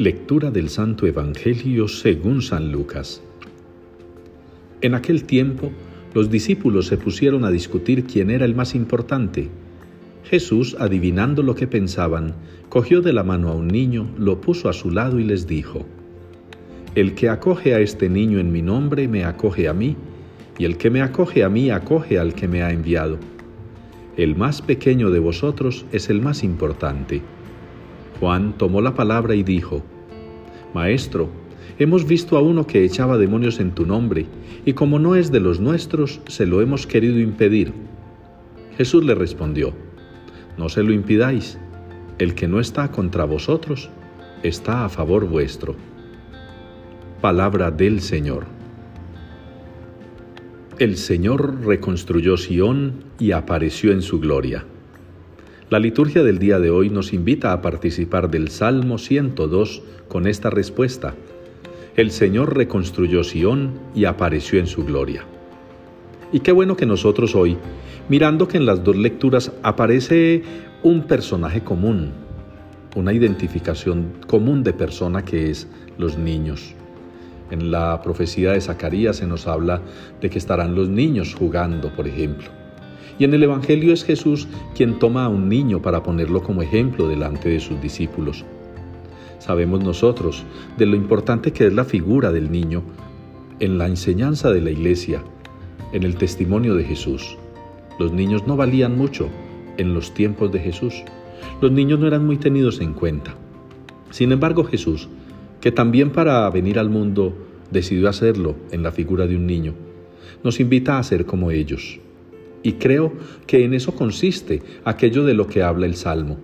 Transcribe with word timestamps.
Lectura 0.00 0.50
del 0.50 0.70
Santo 0.70 1.06
Evangelio 1.06 1.86
según 1.86 2.40
San 2.40 2.72
Lucas. 2.72 3.20
En 4.80 4.94
aquel 4.94 5.24
tiempo, 5.24 5.72
los 6.14 6.30
discípulos 6.30 6.86
se 6.86 6.96
pusieron 6.96 7.44
a 7.44 7.50
discutir 7.50 8.04
quién 8.04 8.30
era 8.30 8.46
el 8.46 8.54
más 8.54 8.74
importante. 8.74 9.50
Jesús, 10.24 10.74
adivinando 10.80 11.42
lo 11.42 11.54
que 11.54 11.66
pensaban, 11.66 12.34
cogió 12.70 13.02
de 13.02 13.12
la 13.12 13.24
mano 13.24 13.50
a 13.50 13.54
un 13.54 13.68
niño, 13.68 14.08
lo 14.16 14.40
puso 14.40 14.70
a 14.70 14.72
su 14.72 14.90
lado 14.90 15.18
y 15.18 15.24
les 15.24 15.46
dijo, 15.46 15.84
El 16.94 17.14
que 17.14 17.28
acoge 17.28 17.74
a 17.74 17.80
este 17.80 18.08
niño 18.08 18.38
en 18.38 18.50
mi 18.50 18.62
nombre, 18.62 19.06
me 19.06 19.26
acoge 19.26 19.68
a 19.68 19.74
mí, 19.74 19.96
y 20.56 20.64
el 20.64 20.78
que 20.78 20.88
me 20.88 21.02
acoge 21.02 21.44
a 21.44 21.50
mí, 21.50 21.68
acoge 21.68 22.18
al 22.18 22.32
que 22.32 22.48
me 22.48 22.62
ha 22.62 22.72
enviado. 22.72 23.18
El 24.16 24.34
más 24.34 24.62
pequeño 24.62 25.10
de 25.10 25.18
vosotros 25.18 25.84
es 25.92 26.08
el 26.08 26.22
más 26.22 26.42
importante. 26.42 27.20
Juan 28.20 28.52
tomó 28.58 28.82
la 28.82 28.94
palabra 28.94 29.34
y 29.34 29.42
dijo, 29.42 29.82
Maestro, 30.74 31.30
hemos 31.78 32.06
visto 32.06 32.36
a 32.36 32.42
uno 32.42 32.66
que 32.66 32.84
echaba 32.84 33.16
demonios 33.16 33.58
en 33.60 33.72
tu 33.72 33.86
nombre, 33.86 34.26
y 34.66 34.74
como 34.74 34.98
no 34.98 35.16
es 35.16 35.32
de 35.32 35.40
los 35.40 35.58
nuestros, 35.58 36.20
se 36.28 36.44
lo 36.44 36.60
hemos 36.60 36.86
querido 36.86 37.18
impedir. 37.18 37.72
Jesús 38.76 39.04
le 39.04 39.14
respondió, 39.14 39.72
No 40.58 40.68
se 40.68 40.82
lo 40.82 40.92
impidáis, 40.92 41.58
el 42.18 42.34
que 42.34 42.46
no 42.46 42.60
está 42.60 42.90
contra 42.92 43.24
vosotros, 43.24 43.88
está 44.42 44.84
a 44.84 44.90
favor 44.90 45.26
vuestro. 45.26 45.74
Palabra 47.22 47.70
del 47.70 48.02
Señor. 48.02 48.44
El 50.78 50.98
Señor 50.98 51.64
reconstruyó 51.64 52.36
Sión 52.36 53.04
y 53.18 53.32
apareció 53.32 53.92
en 53.92 54.02
su 54.02 54.20
gloria. 54.20 54.64
La 55.70 55.78
liturgia 55.78 56.24
del 56.24 56.40
día 56.40 56.58
de 56.58 56.68
hoy 56.68 56.90
nos 56.90 57.12
invita 57.12 57.52
a 57.52 57.62
participar 57.62 58.28
del 58.28 58.48
Salmo 58.48 58.98
102 58.98 59.82
con 60.08 60.26
esta 60.26 60.50
respuesta. 60.50 61.14
El 61.94 62.10
Señor 62.10 62.56
reconstruyó 62.56 63.22
Sión 63.22 63.78
y 63.94 64.04
apareció 64.04 64.58
en 64.58 64.66
su 64.66 64.84
gloria. 64.84 65.24
Y 66.32 66.40
qué 66.40 66.50
bueno 66.50 66.74
que 66.74 66.86
nosotros 66.86 67.36
hoy, 67.36 67.56
mirando 68.08 68.48
que 68.48 68.56
en 68.56 68.66
las 68.66 68.82
dos 68.82 68.96
lecturas 68.96 69.52
aparece 69.62 70.42
un 70.82 71.04
personaje 71.04 71.60
común, 71.60 72.14
una 72.96 73.12
identificación 73.12 74.14
común 74.26 74.64
de 74.64 74.72
persona 74.72 75.24
que 75.24 75.50
es 75.50 75.68
los 75.98 76.18
niños. 76.18 76.74
En 77.52 77.70
la 77.70 78.02
profecía 78.02 78.54
de 78.54 78.60
Zacarías 78.60 79.18
se 79.18 79.26
nos 79.28 79.46
habla 79.46 79.82
de 80.20 80.30
que 80.30 80.38
estarán 80.38 80.74
los 80.74 80.88
niños 80.88 81.32
jugando, 81.32 81.94
por 81.94 82.08
ejemplo. 82.08 82.59
Y 83.18 83.24
en 83.24 83.34
el 83.34 83.42
Evangelio 83.42 83.92
es 83.92 84.04
Jesús 84.04 84.48
quien 84.74 84.98
toma 84.98 85.24
a 85.24 85.28
un 85.28 85.48
niño 85.48 85.82
para 85.82 86.02
ponerlo 86.02 86.42
como 86.42 86.62
ejemplo 86.62 87.08
delante 87.08 87.48
de 87.48 87.60
sus 87.60 87.80
discípulos. 87.80 88.44
Sabemos 89.38 89.82
nosotros 89.82 90.44
de 90.76 90.86
lo 90.86 90.96
importante 90.96 91.52
que 91.52 91.66
es 91.66 91.72
la 91.72 91.84
figura 91.84 92.30
del 92.32 92.50
niño 92.50 92.82
en 93.58 93.78
la 93.78 93.86
enseñanza 93.86 94.50
de 94.50 94.60
la 94.60 94.70
iglesia, 94.70 95.22
en 95.92 96.02
el 96.02 96.16
testimonio 96.16 96.74
de 96.74 96.84
Jesús. 96.84 97.36
Los 97.98 98.12
niños 98.12 98.46
no 98.46 98.56
valían 98.56 98.96
mucho 98.96 99.28
en 99.76 99.94
los 99.94 100.14
tiempos 100.14 100.52
de 100.52 100.60
Jesús. 100.60 101.02
Los 101.60 101.72
niños 101.72 101.98
no 101.98 102.06
eran 102.06 102.26
muy 102.26 102.36
tenidos 102.36 102.80
en 102.80 102.94
cuenta. 102.94 103.34
Sin 104.10 104.32
embargo, 104.32 104.64
Jesús, 104.64 105.08
que 105.60 105.72
también 105.72 106.10
para 106.10 106.48
venir 106.50 106.78
al 106.78 106.90
mundo 106.90 107.34
decidió 107.70 108.08
hacerlo 108.08 108.56
en 108.72 108.82
la 108.82 108.92
figura 108.92 109.26
de 109.26 109.36
un 109.36 109.46
niño, 109.46 109.74
nos 110.42 110.60
invita 110.60 110.98
a 110.98 111.02
ser 111.02 111.26
como 111.26 111.50
ellos, 111.50 112.00
y 112.62 112.74
creo 112.74 113.12
que 113.46 113.64
en 113.64 113.74
eso 113.74 113.94
consiste 113.94 114.62
aquello 114.84 115.24
de 115.24 115.34
lo 115.34 115.46
que 115.46 115.62
habla 115.62 115.86
el 115.86 115.96
Salmo. 115.96 116.38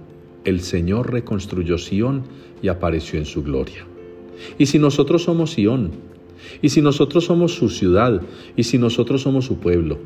El 0.45 0.61
Señor 0.61 1.13
reconstruyó 1.13 1.79
Sión 1.79 2.23
y 2.63 2.69
apareció 2.69 3.19
en 3.19 3.27
su 3.27 3.43
gloria. 3.43 3.87
Y 4.59 4.67
si 4.67 4.79
nosotros 4.79 5.25
somos 5.25 5.53
Sión, 5.53 5.91
y 6.63 6.69
si 6.69 6.81
nosotros 6.81 7.25
somos 7.25 7.55
su 7.55 7.69
ciudad, 7.69 8.23
y 8.55 8.63
si 8.63 8.79
nosotros 8.79 9.23
somos 9.23 9.45
su 9.45 9.59
pueblo, 9.59 9.99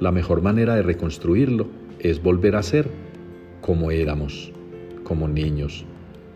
la 0.00 0.10
mejor 0.10 0.42
manera 0.42 0.74
de 0.74 0.82
reconstruirlo 0.82 1.66
es 1.98 2.22
volver 2.22 2.56
a 2.56 2.62
ser 2.62 2.88
como 3.60 3.90
éramos, 3.90 4.50
como 5.04 5.28
niños, 5.28 5.84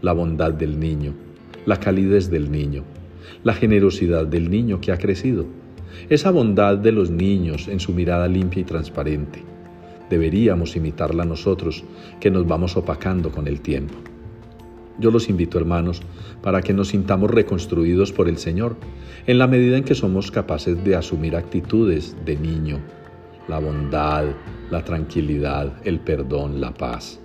la 0.03 0.13
bondad 0.13 0.53
del 0.53 0.79
niño, 0.79 1.15
la 1.65 1.81
calidez 1.81 2.31
del 2.31 2.51
niño, 2.51 2.85
la 3.43 3.55
generosidad 3.55 4.27
del 4.27 4.51
niño 4.51 4.81
que 4.81 4.93
ha 4.93 4.99
crecido 4.99 5.47
esa 6.09 6.31
bondad 6.31 6.79
de 6.79 6.93
los 6.93 7.11
niños 7.11 7.69
en 7.69 7.81
su 7.81 7.93
mirada 7.93 8.29
limpia 8.29 8.61
y 8.61 8.65
transparente. 8.65 9.43
Deberíamos 10.09 10.77
imitarla 10.77 11.25
nosotros, 11.25 11.85
que 12.21 12.31
nos 12.31 12.47
vamos 12.47 12.77
opacando 12.77 13.31
con 13.31 13.49
el 13.49 13.61
tiempo. 13.61 13.95
Yo 14.99 15.11
los 15.11 15.29
invito, 15.29 15.59
hermanos, 15.59 16.01
para 16.43 16.63
que 16.63 16.73
nos 16.73 16.89
sintamos 16.89 17.31
reconstruidos 17.31 18.13
por 18.13 18.29
el 18.29 18.39
Señor, 18.39 18.77
en 19.27 19.39
la 19.39 19.47
medida 19.47 19.77
en 19.77 19.85
que 19.85 19.95
somos 19.95 20.31
capaces 20.31 20.83
de 20.85 20.97
asumir 20.97 21.37
actitudes 21.37 22.17
de 22.25 22.37
niño, 22.37 22.79
la 23.49 23.59
bondad, 23.59 24.25
la 24.71 24.85
tranquilidad, 24.85 25.73
el 25.85 26.01
perdón, 26.01 26.61
la 26.61 26.73
paz. 26.73 27.21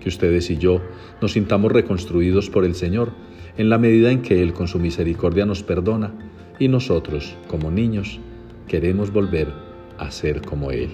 Que 0.00 0.08
ustedes 0.08 0.48
y 0.50 0.58
yo 0.58 0.80
nos 1.20 1.32
sintamos 1.32 1.72
reconstruidos 1.72 2.50
por 2.50 2.64
el 2.64 2.74
Señor, 2.74 3.10
en 3.56 3.68
la 3.68 3.78
medida 3.78 4.12
en 4.12 4.22
que 4.22 4.42
Él 4.42 4.52
con 4.52 4.68
su 4.68 4.78
misericordia 4.78 5.44
nos 5.44 5.64
perdona 5.64 6.12
y 6.58 6.68
nosotros, 6.68 7.36
como 7.46 7.70
niños, 7.70 8.18
queremos 8.66 9.12
volver 9.12 9.52
a 9.98 10.10
ser 10.10 10.42
como 10.42 10.70
Él. 10.70 10.90